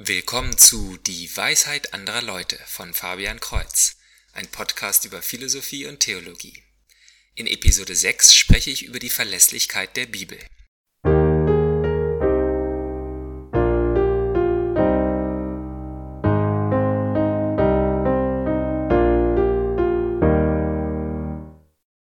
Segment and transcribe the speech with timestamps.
[0.00, 3.96] Willkommen zu Die Weisheit anderer Leute von Fabian Kreuz,
[4.32, 6.62] ein Podcast über Philosophie und Theologie.
[7.34, 10.38] In Episode 6 spreche ich über die Verlässlichkeit der Bibel.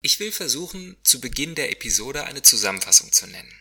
[0.02, 3.52] Ich will versuchen, zu Beginn der Episode eine Zusammenfassung zu nennen.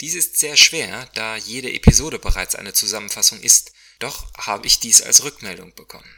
[0.00, 5.00] Dies ist sehr schwer, da jede Episode bereits eine Zusammenfassung ist, doch habe ich dies
[5.00, 6.14] als Rückmeldung bekommen.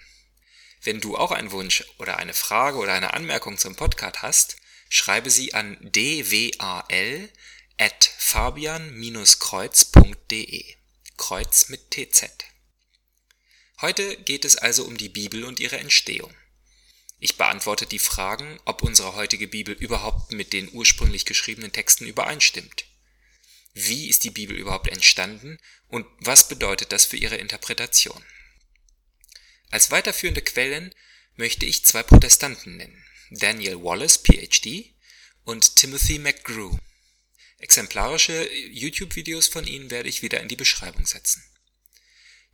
[0.83, 4.57] Wenn du auch einen Wunsch oder eine Frage oder eine Anmerkung zum Podcast hast,
[4.89, 7.31] schreibe sie an dwal
[7.79, 10.65] at fabian-kreuz.de.
[11.17, 12.31] Kreuz mit TZ.
[13.81, 16.35] Heute geht es also um die Bibel und ihre Entstehung.
[17.21, 22.88] Ich beantworte die Fragen, ob unsere heutige Bibel überhaupt mit den ursprünglich geschriebenen Texten übereinstimmt.
[23.81, 28.25] Wie ist die Bibel überhaupt entstanden und was bedeutet das für ihre Interpretation?
[29.71, 30.93] Als weiterführende Quellen
[31.37, 34.95] möchte ich zwei Protestanten nennen, Daniel Wallace, PhD,
[35.45, 36.77] und Timothy McGrew.
[37.59, 41.45] Exemplarische YouTube-Videos von ihnen werde ich wieder in die Beschreibung setzen.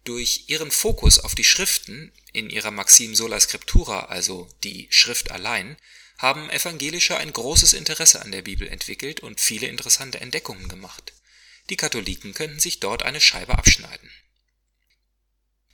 [0.05, 5.79] Durch ihren Fokus auf die Schriften in ihrer Maxim sola scriptura, also die Schrift allein,
[6.19, 11.13] haben Evangelische ein großes Interesse an der Bibel entwickelt und viele interessante Entdeckungen gemacht.
[11.71, 14.11] Die Katholiken könnten sich dort eine Scheibe abschneiden.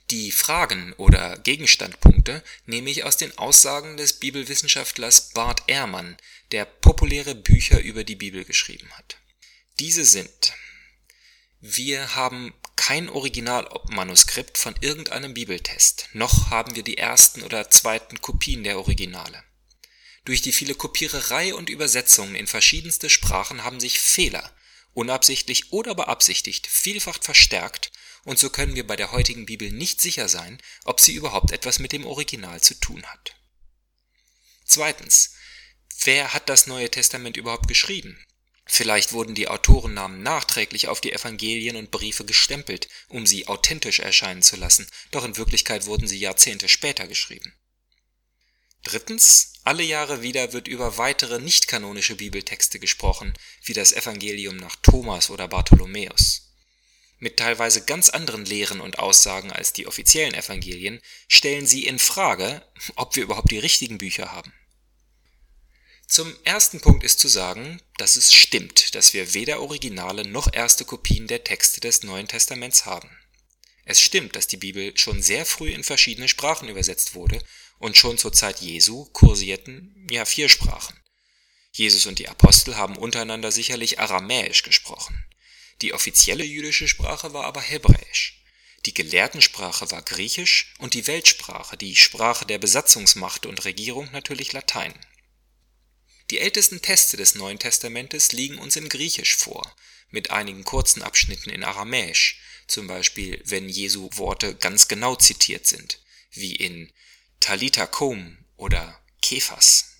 [0.09, 6.17] Die Fragen oder Gegenstandpunkte nehme ich aus den Aussagen des Bibelwissenschaftlers Bart Ehrmann,
[6.51, 9.17] der populäre Bücher über die Bibel geschrieben hat.
[9.79, 10.53] Diese sind
[11.61, 18.63] Wir haben kein Originalmanuskript von irgendeinem Bibeltest, noch haben wir die ersten oder zweiten Kopien
[18.63, 19.43] der Originale.
[20.25, 24.55] Durch die viele Kopiererei und Übersetzungen in verschiedenste Sprachen haben sich Fehler,
[24.93, 27.91] unabsichtlich oder beabsichtigt, vielfach verstärkt,
[28.23, 31.79] und so können wir bei der heutigen Bibel nicht sicher sein, ob sie überhaupt etwas
[31.79, 33.35] mit dem Original zu tun hat.
[34.63, 35.33] Zweitens.
[36.03, 38.25] Wer hat das Neue Testament überhaupt geschrieben?
[38.65, 44.41] Vielleicht wurden die Autorennamen nachträglich auf die Evangelien und Briefe gestempelt, um sie authentisch erscheinen
[44.41, 47.53] zu lassen, doch in Wirklichkeit wurden sie Jahrzehnte später geschrieben.
[48.83, 53.33] Drittens, alle Jahre wieder wird über weitere nicht-kanonische Bibeltexte gesprochen,
[53.63, 56.47] wie das Evangelium nach Thomas oder Bartholomäus.
[57.19, 62.65] Mit teilweise ganz anderen Lehren und Aussagen als die offiziellen Evangelien stellen sie in Frage,
[62.95, 64.51] ob wir überhaupt die richtigen Bücher haben.
[66.07, 70.83] Zum ersten Punkt ist zu sagen, dass es stimmt, dass wir weder Originale noch erste
[70.83, 73.09] Kopien der Texte des Neuen Testaments haben.
[73.85, 77.41] Es stimmt, dass die Bibel schon sehr früh in verschiedene Sprachen übersetzt wurde
[77.81, 80.97] und schon zur Zeit Jesu kursierten ja vier Sprachen.
[81.73, 85.25] Jesus und die Apostel haben untereinander sicherlich Aramäisch gesprochen.
[85.81, 88.43] Die offizielle jüdische Sprache war aber Hebräisch.
[88.85, 94.93] Die Gelehrtensprache war Griechisch und die Weltsprache, die Sprache der Besatzungsmacht und Regierung natürlich Latein.
[96.29, 99.75] Die ältesten Texte des Neuen Testamentes liegen uns in Griechisch vor,
[100.09, 105.99] mit einigen kurzen Abschnitten in Aramäisch, zum Beispiel wenn Jesu Worte ganz genau zitiert sind,
[106.31, 106.91] wie in
[107.41, 109.97] Talita Kum oder Kephas.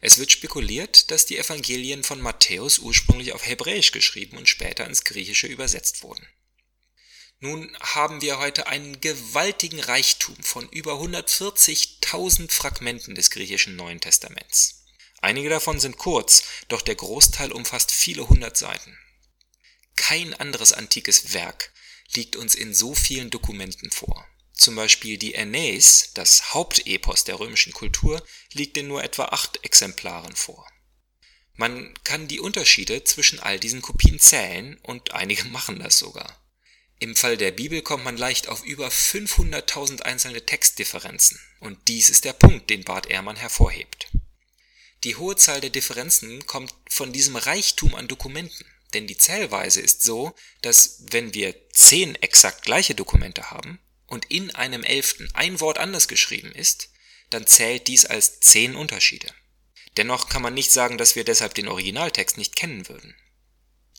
[0.00, 5.02] Es wird spekuliert, dass die Evangelien von Matthäus ursprünglich auf Hebräisch geschrieben und später ins
[5.02, 6.24] Griechische übersetzt wurden.
[7.40, 14.84] Nun haben wir heute einen gewaltigen Reichtum von über 140.000 Fragmenten des griechischen Neuen Testaments.
[15.20, 18.96] Einige davon sind kurz, doch der Großteil umfasst viele hundert Seiten.
[19.96, 21.72] Kein anderes antikes Werk
[22.14, 24.28] liegt uns in so vielen Dokumenten vor.
[24.54, 30.34] Zum Beispiel die Aeneis, das Hauptepos der römischen Kultur, liegt in nur etwa acht Exemplaren
[30.36, 30.66] vor.
[31.56, 36.40] Man kann die Unterschiede zwischen all diesen Kopien zählen und einige machen das sogar.
[37.00, 42.24] Im Fall der Bibel kommt man leicht auf über 500.000 einzelne Textdifferenzen und dies ist
[42.24, 44.08] der Punkt, den Bart Ehrmann hervorhebt.
[45.02, 48.64] Die hohe Zahl der Differenzen kommt von diesem Reichtum an Dokumenten,
[48.94, 53.80] denn die Zählweise ist so, dass wenn wir zehn exakt gleiche Dokumente haben,
[54.14, 56.90] und in einem Elften ein Wort anders geschrieben ist,
[57.30, 59.28] dann zählt dies als zehn Unterschiede.
[59.96, 63.14] Dennoch kann man nicht sagen, dass wir deshalb den Originaltext nicht kennen würden.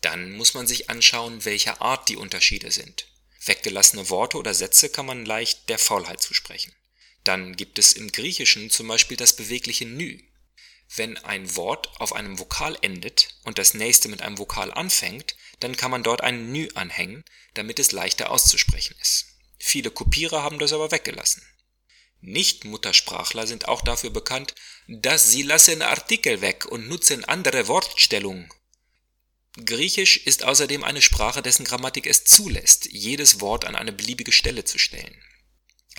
[0.02, 3.08] Dann muss man sich anschauen, welcher Art die Unterschiede sind.
[3.46, 6.74] Weggelassene Worte oder Sätze kann man leicht der Faulheit zusprechen.
[7.24, 10.20] Dann gibt es im Griechischen zum Beispiel das bewegliche Nü.
[10.96, 15.76] Wenn ein Wort auf einem Vokal endet und das nächste mit einem Vokal anfängt, dann
[15.76, 17.24] kann man dort ein Nü anhängen,
[17.54, 19.35] damit es leichter auszusprechen ist.
[19.68, 21.42] Viele Kopierer haben das aber weggelassen.
[22.22, 24.54] Nicht-Muttersprachler sind auch dafür bekannt,
[24.88, 28.54] dass sie lassen Artikel weg und nutzen andere Wortstellung.
[29.66, 34.66] Griechisch ist außerdem eine Sprache, dessen Grammatik es zulässt, jedes Wort an eine beliebige Stelle
[34.66, 35.20] zu stellen.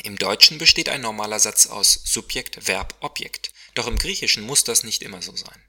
[0.04, 4.84] Im Deutschen besteht ein normaler Satz aus Subjekt, Verb, Objekt, doch im Griechischen muss das
[4.84, 5.60] nicht immer so sein.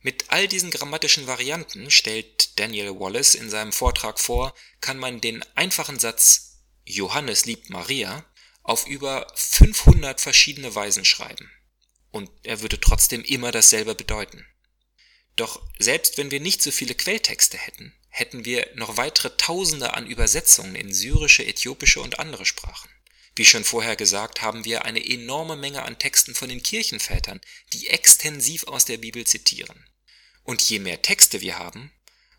[0.00, 5.44] Mit all diesen grammatischen Varianten, stellt Daniel Wallace in seinem Vortrag vor, kann man den
[5.56, 6.45] einfachen Satz
[6.86, 8.24] Johannes liebt Maria
[8.62, 11.50] auf über 500 verschiedene Weisen schreiben.
[12.10, 14.46] Und er würde trotzdem immer dasselbe bedeuten.
[15.34, 20.06] Doch selbst wenn wir nicht so viele Quelltexte hätten, hätten wir noch weitere Tausende an
[20.06, 22.88] Übersetzungen in syrische, äthiopische und andere Sprachen.
[23.34, 27.40] Wie schon vorher gesagt, haben wir eine enorme Menge an Texten von den Kirchenvätern,
[27.74, 29.84] die extensiv aus der Bibel zitieren.
[30.42, 31.92] Und je mehr Texte wir haben,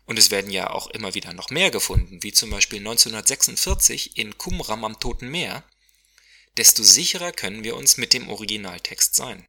[0.08, 4.38] und es werden ja auch immer wieder noch mehr gefunden, wie zum Beispiel 1946 in
[4.38, 5.62] Qumram am Toten Meer,
[6.56, 9.46] desto sicherer können wir uns mit dem Originaltext sein.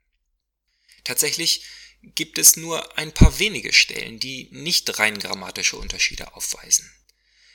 [1.05, 1.63] Tatsächlich
[2.01, 6.91] gibt es nur ein paar wenige Stellen, die nicht rein grammatische Unterschiede aufweisen.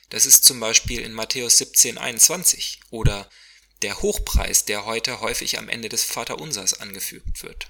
[0.09, 3.29] Das ist zum Beispiel in Matthäus 17, 21 oder
[3.83, 7.67] der Hochpreis, der heute häufig am Ende des Vaterunsers angefügt wird.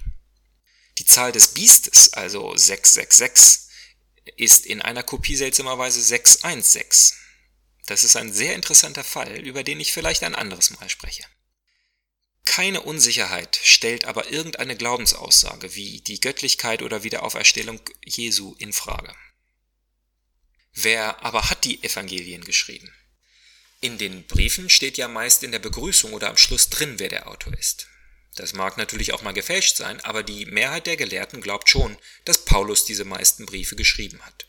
[0.97, 3.64] Die Zahl des Biestes, also 666,
[4.37, 7.17] ist in einer Kopie seltsamerweise 616.
[7.85, 11.23] Das ist ein sehr interessanter Fall, über den ich vielleicht ein anderes Mal spreche.
[12.45, 19.13] Keine Unsicherheit stellt aber irgendeine Glaubensaussage wie die Göttlichkeit oder Wiederauferstellung Jesu in Frage.
[20.73, 22.93] Wer aber hat die Evangelien geschrieben?
[23.81, 27.27] In den Briefen steht ja meist in der Begrüßung oder am Schluss drin, wer der
[27.27, 27.87] Autor ist.
[28.35, 32.43] Das mag natürlich auch mal gefälscht sein, aber die Mehrheit der Gelehrten glaubt schon, dass
[32.43, 34.47] Paulus diese meisten Briefe geschrieben hat.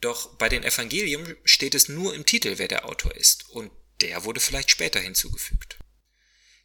[0.00, 3.70] Doch bei den Evangelien steht es nur im Titel, wer der Autor ist, und
[4.00, 5.78] der wurde vielleicht später hinzugefügt.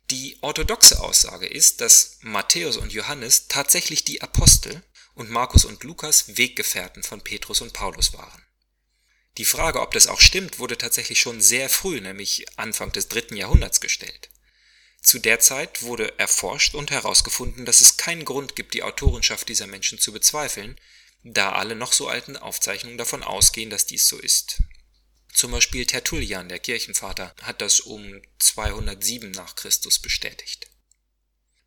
[0.09, 4.81] Die orthodoxe Aussage ist, dass Matthäus und Johannes tatsächlich die Apostel
[5.15, 8.41] und Markus und Lukas Weggefährten von Petrus und Paulus waren.
[9.38, 13.35] Die Frage, ob das auch stimmt, wurde tatsächlich schon sehr früh, nämlich Anfang des dritten
[13.35, 14.29] Jahrhunderts gestellt.
[15.07, 19.65] Zu der Zeit wurde erforscht und herausgefunden, dass es keinen Grund gibt, die Autorenschaft dieser
[19.65, 20.77] Menschen zu bezweifeln,
[21.24, 24.63] da alle noch so alten Aufzeichnungen davon ausgehen, dass dies so ist.
[25.33, 30.68] Zum Beispiel Tertullian, der Kirchenvater, hat das um 207 nach Christus bestätigt.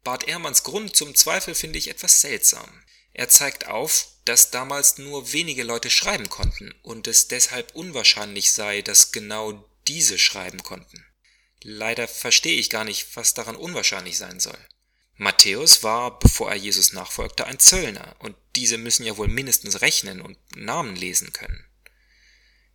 [0.04, 2.84] Bart Ehrmanns Grund zum Zweifel finde ich etwas seltsam.
[3.14, 8.82] Er zeigt auf, dass damals nur wenige Leute schreiben konnten und es deshalb unwahrscheinlich sei,
[8.82, 11.06] dass genau diese schreiben konnten.
[11.62, 14.58] Leider verstehe ich gar nicht, was daran unwahrscheinlich sein soll.
[15.16, 20.22] Matthäus war, bevor er Jesus nachfolgte, ein Zöllner, und diese müssen ja wohl mindestens rechnen
[20.22, 21.66] und Namen lesen können.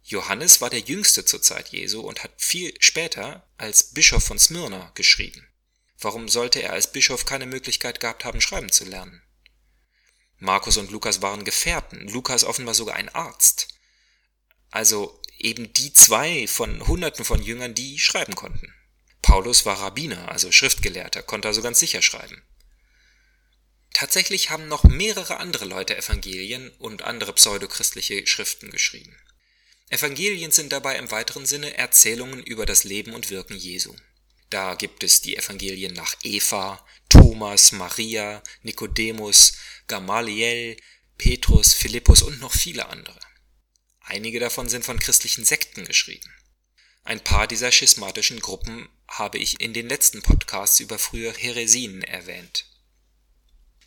[0.03, 4.91] Johannes war der jüngste zur Zeit Jesu und hat viel später als Bischof von Smyrna
[4.93, 5.47] geschrieben.
[5.97, 9.23] Warum sollte er als Bischof keine Möglichkeit gehabt haben, schreiben zu lernen?
[10.37, 13.69] Markus und Lukas waren Gefährten, Lukas offenbar sogar ein Arzt.
[14.69, 18.73] Also eben die zwei von Hunderten von Jüngern, die schreiben konnten.
[19.21, 22.43] Paulus war Rabbiner, also Schriftgelehrter, konnte also ganz sicher schreiben.
[23.93, 29.15] Tatsächlich haben noch mehrere andere Leute Evangelien und andere pseudochristliche Schriften geschrieben.
[29.89, 33.95] Evangelien sind dabei im weiteren Sinne Erzählungen über das Leben und Wirken Jesu.
[34.49, 39.53] Da gibt es die Evangelien nach Eva, Thomas, Maria, Nikodemus,
[39.87, 40.77] Gamaliel,
[41.17, 43.19] Petrus, Philippus und noch viele andere.
[44.07, 46.31] Einige davon sind von christlichen Sekten geschrieben.
[47.03, 52.65] Ein paar dieser schismatischen Gruppen habe ich in den letzten Podcasts über frühe Häresien erwähnt.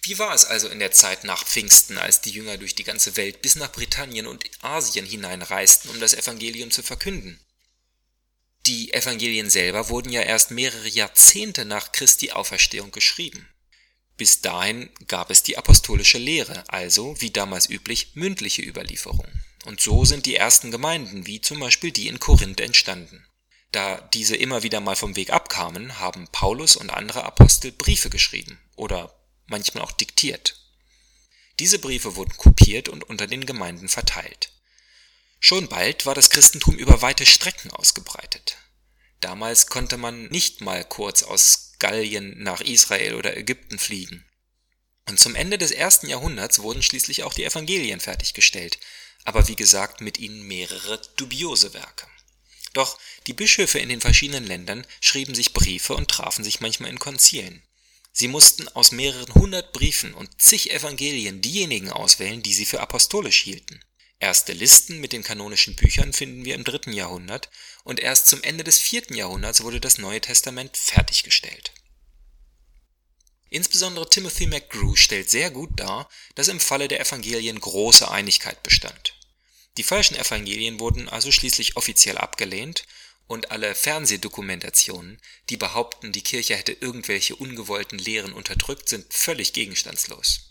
[0.02, 3.16] Wie war es also in der Zeit nach Pfingsten, als die Jünger durch die ganze
[3.16, 7.40] Welt bis nach Britannien und Asien hineinreisten, um das Evangelium zu verkünden?
[8.66, 13.49] Die Evangelien selber wurden ja erst mehrere Jahrzehnte nach Christi Auferstehung geschrieben.
[14.19, 19.29] Bis dahin gab es die apostolische Lehre, also, wie damals üblich, mündliche Überlieferung.
[19.65, 23.25] Und so sind die ersten Gemeinden, wie zum Beispiel die in Korinth, entstanden.
[23.71, 28.59] Da diese immer wieder mal vom Weg abkamen, haben Paulus und andere Apostel Briefe geschrieben
[28.75, 29.15] oder
[29.47, 30.61] manchmal auch diktiert.
[31.61, 34.53] Diese Briefe wurden kopiert und unter den Gemeinden verteilt.
[35.39, 38.57] Schon bald war das Christentum über weite Strecken ausgebreitet.
[39.21, 44.25] Damals konnte man nicht mal kurz aus Gallien nach Israel oder Ägypten fliegen.
[45.09, 48.79] Und zum Ende des ersten Jahrhunderts wurden schließlich auch die Evangelien fertiggestellt,
[49.25, 52.07] aber wie gesagt mit ihnen mehrere dubiose Werke.
[52.75, 56.99] Doch die Bischöfe in den verschiedenen Ländern schrieben sich Briefe und trafen sich manchmal in
[56.99, 57.63] Konzilen.
[58.13, 63.43] Sie mussten aus mehreren hundert Briefen und zig Evangelien diejenigen auswählen, die sie für apostolisch
[63.43, 63.81] hielten.
[64.21, 67.51] Erste Listen mit den kanonischen Büchern finden wir im dritten Jahrhundert
[67.85, 71.73] und erst zum Ende des vierten Jahrhunderts wurde das Neue Testament fertiggestellt.
[73.51, 79.15] Insbesondere Timothy McGrew stellt sehr gut dar, dass im Falle der Evangelien große Einigkeit bestand.
[79.77, 82.85] Die falschen Evangelien wurden also schließlich offiziell abgelehnt
[83.29, 90.48] und alle Fernsehdokumentationen, die behaupten, die Kirche hätte irgendwelche ungewollten Lehren unterdrückt, sind völlig gegenstandslos.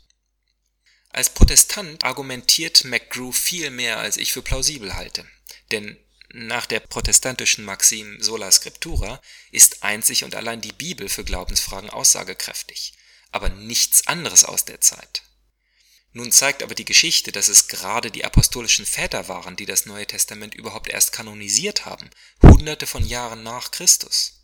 [1.17, 5.25] Als Protestant argumentiert McGrew viel mehr, als ich für plausibel halte.
[5.71, 5.97] Denn
[6.29, 9.19] nach der protestantischen Maxim sola scriptura
[9.51, 12.93] ist einzig und allein die Bibel für Glaubensfragen aussagekräftig,
[13.31, 15.23] aber nichts anderes aus der Zeit.
[16.13, 20.05] Nun zeigt aber die Geschichte, dass es gerade die apostolischen Väter waren, die das Neue
[20.05, 22.11] Testament überhaupt erst kanonisiert haben,
[22.43, 24.43] hunderte von Jahren nach Christus.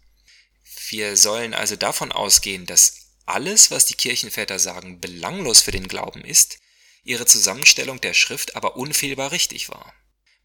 [0.88, 6.26] Wir sollen also davon ausgehen, dass alles, was die Kirchenväter sagen, belanglos für den Glauben
[6.26, 6.58] ist,
[7.04, 9.94] ihre Zusammenstellung der Schrift aber unfehlbar richtig war.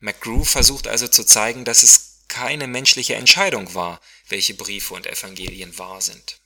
[0.01, 5.77] McGrew versucht also zu zeigen, dass es keine menschliche Entscheidung war, welche Briefe und Evangelien
[5.79, 6.41] wahr sind.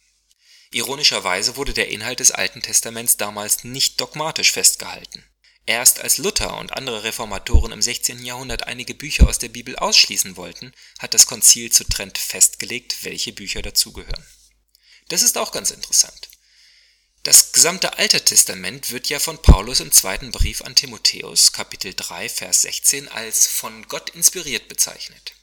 [0.70, 5.22] Ironischerweise wurde der Inhalt des Alten Testaments damals nicht dogmatisch festgehalten.
[5.66, 8.24] Erst als Luther und andere Reformatoren im 16.
[8.24, 13.32] Jahrhundert einige Bücher aus der Bibel ausschließen wollten, hat das Konzil zu Trent festgelegt, welche
[13.32, 14.26] Bücher dazugehören.
[15.08, 16.30] Das ist auch ganz interessant.
[17.24, 22.28] Das gesamte Alte Testament wird ja von Paulus im zweiten Brief an Timotheus, Kapitel 3,
[22.28, 25.34] Vers 16, als von Gott inspiriert bezeichnet.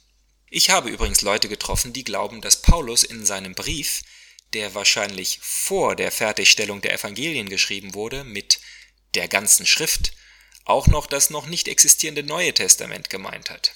[0.49, 4.01] Ich habe übrigens Leute getroffen, die glauben, dass Paulus in seinem Brief,
[4.51, 8.59] der wahrscheinlich vor der Fertigstellung der Evangelien geschrieben wurde, mit
[9.15, 10.11] der ganzen Schrift,
[10.65, 13.71] auch noch das noch nicht existierende Neue Testament gemeint hat.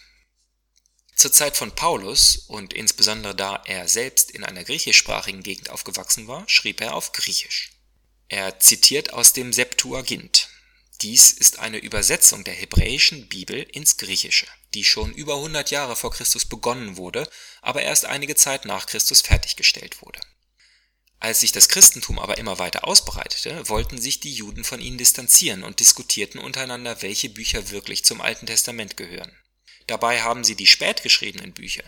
[1.16, 6.44] Zur Zeit von Paulus und insbesondere da er selbst in einer griechischsprachigen Gegend aufgewachsen war,
[6.50, 7.70] schrieb er auf Griechisch.
[8.36, 10.50] Er zitiert aus dem Septuagint.
[11.02, 16.10] Dies ist eine Übersetzung der hebräischen Bibel ins Griechische, die schon über 100 Jahre vor
[16.10, 17.30] Christus begonnen wurde,
[17.62, 20.20] aber erst einige Zeit nach Christus fertiggestellt wurde.
[21.20, 25.64] Als sich das Christentum aber immer weiter ausbreitete, wollten sich die Juden von ihnen distanzieren
[25.64, 29.32] und diskutierten untereinander, welche Bücher wirklich zum Alten Testament gehören.
[29.86, 31.84] Dabei haben sie die spät geschriebenen Bücher,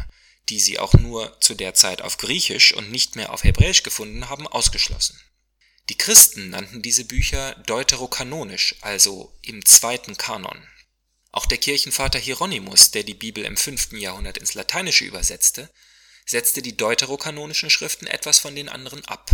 [0.50, 4.30] die sie auch nur zu der Zeit auf Griechisch und nicht mehr auf Hebräisch gefunden
[4.30, 5.20] haben, ausgeschlossen.
[5.90, 10.68] Die Christen nannten diese Bücher deuterokanonisch, also im zweiten Kanon.
[11.32, 13.92] Auch der Kirchenvater Hieronymus, der die Bibel im 5.
[13.92, 15.70] Jahrhundert ins Lateinische übersetzte,
[16.26, 19.30] setzte die deuterokanonischen Schriften etwas von den anderen ab.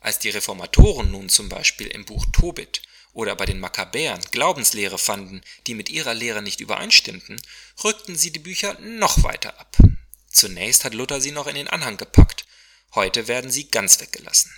[0.00, 2.80] Als die Reformatoren nun zum Beispiel im Buch Tobit
[3.12, 7.38] oder bei den Makkabäern Glaubenslehre fanden, die mit ihrer Lehre nicht übereinstimmten,
[7.84, 9.76] rückten sie die Bücher noch weiter ab.
[10.32, 12.46] Zunächst hat Luther sie noch in den Anhang gepackt,
[12.94, 14.50] heute werden sie ganz weggelassen.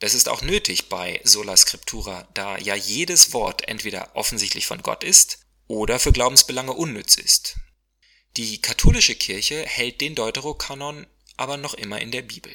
[0.00, 5.04] Das ist auch nötig bei Sola Scriptura, da ja jedes Wort entweder offensichtlich von Gott
[5.04, 7.56] ist oder für Glaubensbelange unnütz ist.
[8.36, 12.52] Die katholische Kirche hält den Deuterokanon aber noch immer in der Bibel.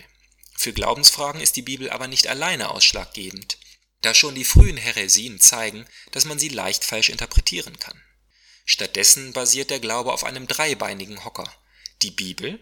[0.57, 3.57] Für Glaubensfragen ist die Bibel aber nicht alleine ausschlaggebend,
[4.01, 8.01] da schon die frühen Häresien zeigen, dass man sie leicht falsch interpretieren kann.
[8.65, 11.51] Stattdessen basiert der Glaube auf einem dreibeinigen Hocker.
[12.01, 12.59] Die Bibel,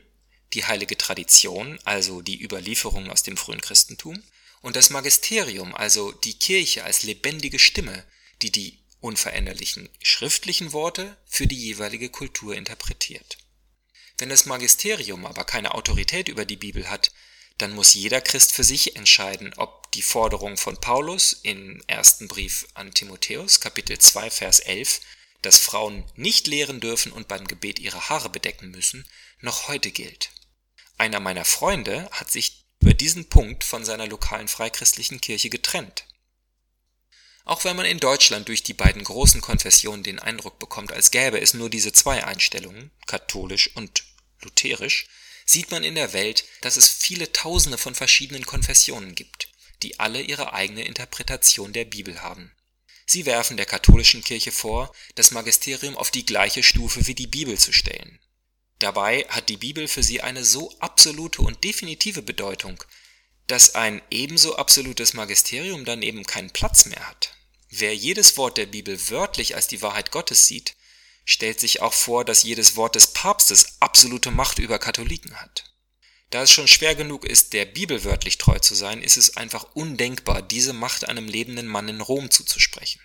[0.53, 4.24] die heilige Tradition, also die Überlieferungen aus dem frühen Christentum,
[4.62, 8.06] und das Magisterium, also die Kirche als lebendige Stimme,
[8.42, 13.38] die die unveränderlichen schriftlichen Worte für die jeweilige Kultur interpretiert.
[14.18, 17.12] Wenn das Magisterium aber keine Autorität über die Bibel hat,
[17.58, 22.68] dann muss jeder Christ für sich entscheiden, ob die Forderung von Paulus im ersten Brief
[22.74, 25.02] an Timotheus, Kapitel 2, Vers 11,
[25.42, 29.08] dass Frauen nicht lehren dürfen und beim Gebet ihre Haare bedecken müssen,
[29.40, 30.32] noch heute gilt.
[30.98, 36.06] Einer meiner Freunde hat sich über diesen Punkt von seiner lokalen freichristlichen Kirche getrennt.
[37.44, 41.41] Auch wenn man in Deutschland durch die beiden großen Konfessionen den Eindruck bekommt, als gäbe
[41.41, 44.06] es nur diese zwei Einstellungen, katholisch und
[44.41, 45.10] lutherisch,
[45.46, 49.50] sieht man in der Welt, dass es viele Tausende von verschiedenen Konfessionen gibt,
[49.84, 52.53] die alle ihre eigene Interpretation der Bibel haben.
[53.06, 57.58] Sie werfen der katholischen Kirche vor, das Magisterium auf die gleiche Stufe wie die Bibel
[57.60, 58.17] zu stellen.
[58.79, 62.84] Dabei hat die Bibel für sie eine so absolute und definitive Bedeutung,
[63.48, 67.34] dass ein ebenso absolutes Magisterium daneben keinen Platz mehr hat.
[67.69, 70.75] Wer jedes Wort der Bibel wörtlich als die Wahrheit Gottes sieht,
[71.25, 75.65] stellt sich auch vor, dass jedes Wort des Papstes absolute Macht über Katholiken hat.
[76.29, 79.75] Da es schon schwer genug ist, der Bibel wörtlich treu zu sein, ist es einfach
[79.75, 83.01] undenkbar, diese Macht einem lebenden Mann in Rom zuzusprechen.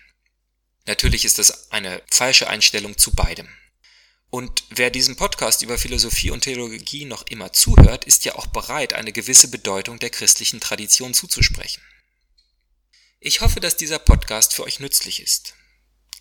[0.85, 3.47] Natürlich ist das eine falsche Einstellung zu beidem.
[4.33, 8.93] Und wer diesem Podcast über Philosophie und Theologie noch immer zuhört, ist ja auch bereit,
[8.93, 11.83] eine gewisse Bedeutung der christlichen Tradition zuzusprechen.
[13.19, 15.53] Ich hoffe, dass dieser Podcast für euch nützlich ist.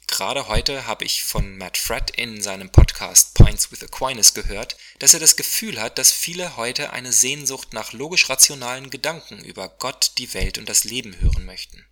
[0.09, 5.15] Gerade heute habe ich von Matt Fred in seinem Podcast Points with Aquinas gehört, dass
[5.15, 10.35] er das Gefühl hat, dass viele heute eine Sehnsucht nach logisch-rationalen Gedanken über Gott, die
[10.35, 11.83] Welt und das Leben hören möchten.